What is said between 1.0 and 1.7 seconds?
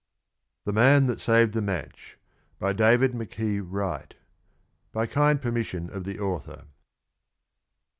THAT SAVED THE